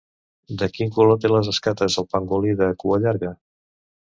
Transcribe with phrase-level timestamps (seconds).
[0.61, 3.35] De quin color té les escates el Pangolí de cua llarga?